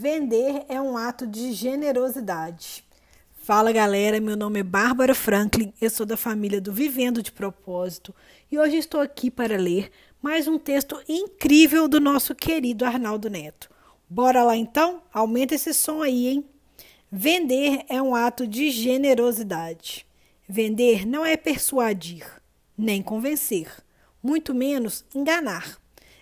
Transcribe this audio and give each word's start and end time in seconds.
Vender 0.00 0.64
é 0.68 0.80
um 0.80 0.96
ato 0.96 1.26
de 1.26 1.52
generosidade. 1.52 2.84
Fala 3.42 3.72
galera, 3.72 4.20
meu 4.20 4.36
nome 4.36 4.60
é 4.60 4.62
Bárbara 4.62 5.12
Franklin, 5.12 5.74
eu 5.80 5.90
sou 5.90 6.06
da 6.06 6.16
família 6.16 6.60
do 6.60 6.72
Vivendo 6.72 7.20
de 7.20 7.32
Propósito 7.32 8.14
e 8.48 8.56
hoje 8.56 8.76
estou 8.76 9.00
aqui 9.00 9.28
para 9.28 9.56
ler 9.56 9.90
mais 10.22 10.46
um 10.46 10.56
texto 10.56 11.02
incrível 11.08 11.88
do 11.88 11.98
nosso 11.98 12.32
querido 12.32 12.84
Arnaldo 12.84 13.28
Neto. 13.28 13.68
Bora 14.08 14.44
lá 14.44 14.56
então? 14.56 15.02
Aumenta 15.12 15.56
esse 15.56 15.74
som 15.74 16.00
aí, 16.00 16.28
hein? 16.28 16.44
Vender 17.10 17.84
é 17.88 18.00
um 18.00 18.14
ato 18.14 18.46
de 18.46 18.70
generosidade. 18.70 20.06
Vender 20.48 21.04
não 21.08 21.26
é 21.26 21.36
persuadir, 21.36 22.24
nem 22.78 23.02
convencer, 23.02 23.68
muito 24.22 24.54
menos 24.54 25.04
enganar. 25.12 25.76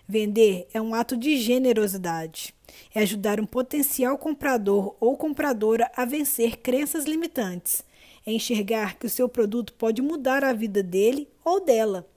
Vender 0.09 0.67
é 0.73 0.81
um 0.81 0.95
ato 0.95 1.15
de 1.15 1.37
generosidade. 1.37 2.56
É 2.95 3.01
ajudar 3.01 3.41
um 3.41 3.47
potencial 3.47 4.17
comprador 4.19 4.97
ou 5.01 5.17
compradora 5.17 5.91
a 5.95 6.05
vencer 6.05 6.59
crenças 6.59 7.05
limitantes. 7.05 7.85
É 8.27 8.33
enxergar 8.33 8.99
que 8.99 9.07
o 9.07 9.11
seu 9.11 9.29
produto 9.29 9.73
pode 9.75 10.03
mudar 10.03 10.45
a 10.45 10.53
vida 10.53 10.83
dele 10.83 11.29
ou 11.45 11.65
dela. 11.65 12.09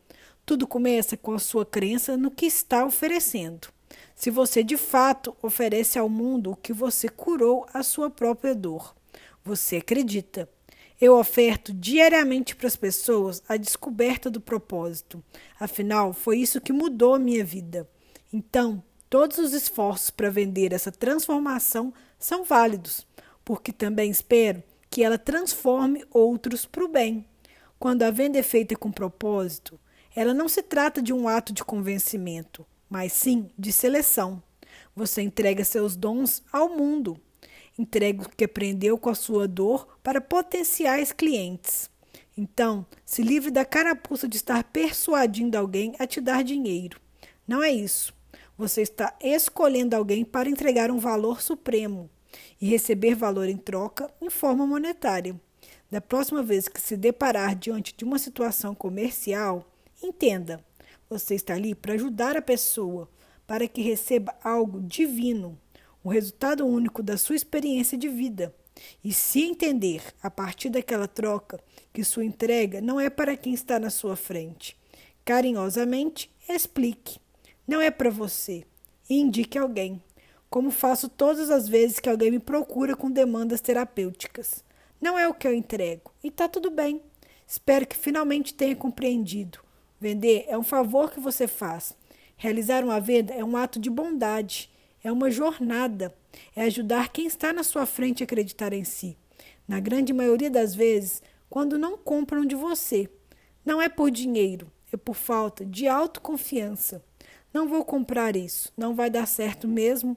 Tudo 0.45 0.65
começa 0.65 1.15
com 1.15 1.34
a 1.34 1.39
sua 1.39 1.65
crença 1.65 2.17
no 2.17 2.31
que 2.31 2.45
está 2.45 2.85
oferecendo. 2.85 3.70
Se 4.15 4.29
você 4.29 4.63
de 4.63 4.75
fato 4.75 5.35
oferece 5.41 5.98
ao 5.98 6.09
mundo 6.09 6.51
o 6.51 6.55
que 6.55 6.73
você 6.73 7.07
curou 7.07 7.65
a 7.73 7.84
sua 7.84 8.09
própria 8.09 8.55
dor, 8.55 8.95
você 9.43 9.77
acredita. 9.77 10.49
Eu 10.99 11.17
oferto 11.17 11.71
diariamente 11.71 12.55
para 12.55 12.67
as 12.67 12.76
pessoas 12.76 13.41
a 13.48 13.55
descoberta 13.55 14.29
do 14.29 14.41
propósito. 14.41 15.23
Afinal, 15.57 16.12
foi 16.12 16.39
isso 16.39 16.59
que 16.59 16.73
mudou 16.73 17.13
a 17.13 17.20
minha 17.20 17.45
vida. 17.45 17.89
Então, 18.34 18.84
todos 19.09 19.38
os 19.38 19.54
esforços 19.54 20.09
para 20.09 20.30
vender 20.30 20.73
essa 20.73 20.91
transformação 20.91 21.94
são 22.18 22.44
válidos, 22.44 23.05
porque 23.44 23.72
também 23.72 24.12
espero 24.12 24.62
que 24.90 25.04
ela 25.04 25.18
transforme 25.18 26.05
outros 26.12 26.66
para 26.66 26.84
o 26.84 26.88
bem. 26.88 27.26
Quando 27.79 28.04
a 28.04 28.12
venda 28.12 28.38
é 28.38 28.43
feita 28.43 28.76
com 28.76 28.91
propósito, 28.91 29.79
ela 30.16 30.34
não 30.34 30.49
se 30.49 30.62
trata 30.62 31.01
de 31.01 31.13
um 31.13 31.27
ato 31.27 31.54
de 31.54 31.63
convencimento, 31.63 32.66
mas 32.90 33.13
sim 33.13 33.49
de 33.57 33.71
seleção. 33.71 34.41
Você 34.96 35.21
entrega 35.21 35.63
seus 35.63 35.96
dons 35.96 36.44
ao 36.51 36.70
mundo 36.70 37.20
Entregue 37.79 38.26
o 38.26 38.29
que 38.29 38.44
aprendeu 38.44 38.98
com 38.98 39.10
a 39.10 39.16
sua 39.16 39.48
dor 39.48 39.88
para 40.04 40.20
potenciais 40.20 41.13
clientes. 41.13 41.90
Então, 42.38 42.85
se 43.05 43.21
livre 43.21 43.49
da 43.51 43.63
carapuça 43.63 44.27
de 44.27 44.35
estar 44.35 44.66
persuadindo 44.66 45.57
alguém 45.57 45.96
a 45.98 46.05
te 46.05 46.20
dar 46.20 46.44
dinheiro. 46.44 46.99
Não 47.48 47.63
é 47.63 47.71
isso. 47.71 48.13
Você 48.60 48.82
está 48.82 49.15
escolhendo 49.21 49.96
alguém 49.96 50.26
para 50.26 50.49
entregar 50.49 50.91
um 50.91 50.99
valor 50.99 51.41
supremo 51.41 52.10
e 52.60 52.68
receber 52.68 53.16
valor 53.16 53.48
em 53.48 53.55
troca 53.55 54.13
em 54.21 54.29
forma 54.29 54.68
monetária. 54.68 55.34
Da 55.90 56.01
próxima 56.01 56.43
vez 56.43 56.68
que 56.68 56.82
se 56.82 56.98
deparar 56.98 57.55
diante 57.55 57.96
de 57.96 58.04
uma 58.04 58.20
situação 58.20 58.76
comercial, 58.76 59.66
entenda: 60.04 60.62
você 61.10 61.35
está 61.35 61.54
ali 61.54 61.74
para 61.74 61.93
ajudar 61.93 62.35
a 62.35 62.41
pessoa, 62.41 63.10
para 63.48 63.66
que 63.66 63.82
receba 63.82 64.35
algo 64.44 64.81
divino 64.81 65.57
o 66.03 66.09
resultado 66.09 66.68
único 66.68 67.01
da 67.01 67.16
sua 67.16 67.38
experiência 67.38 67.97
de 67.97 68.09
vida. 68.09 68.53
E 69.01 69.13
se 69.13 69.41
entender, 69.41 70.03
a 70.22 70.29
partir 70.29 70.69
daquela 70.69 71.07
troca, 71.07 71.62
que 71.94 72.03
sua 72.03 72.25
entrega 72.25 72.81
não 72.81 73.00
é 73.00 73.09
para 73.09 73.38
quem 73.38 73.53
está 73.53 73.79
na 73.79 73.90
sua 73.90 74.18
frente, 74.18 74.78
carinhosamente 75.23 76.29
explique. 76.50 77.22
Não 77.69 77.79
é 77.79 77.91
para 77.91 78.09
você. 78.09 78.63
Indique 79.07 79.56
alguém, 79.56 80.01
como 80.50 80.72
faço 80.72 81.07
todas 81.07 81.51
as 81.51 81.67
vezes 81.67 82.00
que 82.00 82.09
alguém 82.09 82.31
me 82.31 82.39
procura 82.39 82.95
com 82.95 83.11
demandas 83.11 83.61
terapêuticas. 83.61 84.63
Não 85.00 85.19
é 85.19 85.28
o 85.28 85.35
que 85.35 85.47
eu 85.47 85.53
entrego. 85.53 86.11
E 86.23 86.29
está 86.29 86.47
tudo 86.47 86.72
bem. 86.72 87.00
Espero 87.45 87.85
que 87.85 87.95
finalmente 87.95 88.55
tenha 88.55 88.75
compreendido. 88.75 89.59
Vender 90.01 90.45
é 90.47 90.57
um 90.57 90.63
favor 90.63 91.11
que 91.11 91.19
você 91.19 91.47
faz. 91.47 91.95
Realizar 92.35 92.83
uma 92.83 92.99
venda 92.99 93.35
é 93.35 93.44
um 93.45 93.55
ato 93.55 93.79
de 93.79 93.91
bondade 93.91 94.71
é 95.03 95.11
uma 95.11 95.31
jornada, 95.31 96.13
é 96.55 96.63
ajudar 96.63 97.09
quem 97.09 97.25
está 97.25 97.53
na 97.53 97.63
sua 97.63 97.85
frente 97.85 98.23
a 98.23 98.25
acreditar 98.25 98.73
em 98.73 98.83
si. 98.83 99.17
Na 99.67 99.79
grande 99.79 100.11
maioria 100.11 100.49
das 100.49 100.75
vezes, 100.75 101.21
quando 101.49 101.77
não 101.77 101.97
compram 101.97 102.45
de 102.45 102.55
você, 102.55 103.07
não 103.63 103.81
é 103.81 103.88
por 103.88 104.11
dinheiro, 104.11 104.71
é 104.91 104.97
por 104.97 105.15
falta 105.15 105.65
de 105.65 105.88
autoconfiança. 105.88 107.03
Não 107.53 107.67
vou 107.67 107.83
comprar 107.83 108.35
isso, 108.35 108.71
não 108.77 108.93
vai 108.93 109.09
dar 109.09 109.25
certo 109.25 109.67
mesmo. 109.67 110.15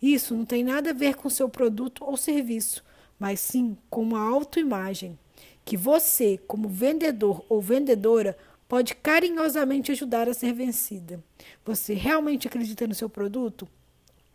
Isso 0.00 0.34
não 0.34 0.44
tem 0.44 0.64
nada 0.64 0.90
a 0.90 0.94
ver 0.94 1.14
com 1.14 1.30
seu 1.30 1.48
produto 1.48 2.04
ou 2.04 2.16
serviço, 2.16 2.84
mas 3.18 3.38
sim 3.40 3.76
com 3.88 4.02
uma 4.02 4.20
autoimagem 4.20 5.18
que 5.64 5.76
você, 5.76 6.38
como 6.46 6.68
vendedor 6.68 7.44
ou 7.48 7.60
vendedora, 7.60 8.36
pode 8.68 8.94
carinhosamente 8.94 9.92
ajudar 9.92 10.28
a 10.28 10.34
ser 10.34 10.52
vencida. 10.52 11.22
Você 11.64 11.94
realmente 11.94 12.48
acredita 12.48 12.86
no 12.86 12.94
seu 12.94 13.08
produto? 13.08 13.68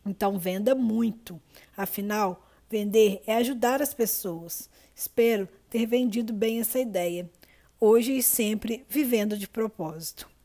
Então, 0.05 0.39
venda 0.39 0.73
muito. 0.73 1.41
Afinal, 1.75 2.47
vender 2.69 3.21
é 3.27 3.35
ajudar 3.35 3.81
as 3.81 3.93
pessoas. 3.93 4.69
Espero 4.95 5.49
ter 5.69 5.85
vendido 5.85 6.31
bem 6.33 6.59
essa 6.59 6.79
ideia. 6.79 7.29
Hoje 7.79 8.17
e 8.17 8.23
sempre 8.23 8.85
vivendo 8.87 9.37
de 9.37 9.47
propósito. 9.47 10.36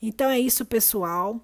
Então 0.00 0.30
é 0.30 0.38
isso, 0.38 0.64
pessoal. 0.64 1.40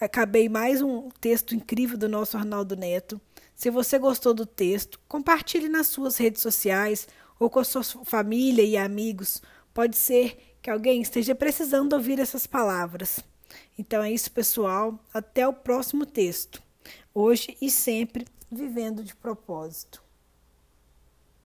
Acabei 0.00 0.48
mais 0.48 0.82
um 0.82 1.08
texto 1.20 1.54
incrível 1.54 1.96
do 1.96 2.08
nosso 2.08 2.36
Arnaldo 2.36 2.74
Neto. 2.74 3.20
Se 3.54 3.70
você 3.70 3.98
gostou 3.98 4.34
do 4.34 4.44
texto, 4.44 4.98
compartilhe 5.06 5.68
nas 5.68 5.86
suas 5.86 6.16
redes 6.16 6.42
sociais 6.42 7.06
ou 7.38 7.48
com 7.48 7.60
a 7.60 7.64
sua 7.64 7.84
família 8.04 8.62
e 8.62 8.76
amigos. 8.76 9.42
Pode 9.72 9.96
ser 9.96 10.56
que 10.60 10.70
alguém 10.70 11.02
esteja 11.02 11.34
precisando 11.34 11.92
ouvir 11.92 12.18
essas 12.18 12.46
palavras. 12.46 13.20
Então 13.78 14.02
é 14.02 14.10
isso, 14.10 14.30
pessoal. 14.32 14.98
Até 15.12 15.46
o 15.46 15.52
próximo 15.52 16.06
texto 16.06 16.62
hoje 17.14 17.56
e 17.60 17.70
sempre 17.70 18.26
vivendo 18.50 19.04
de 19.04 19.14
propósito. 19.14 20.02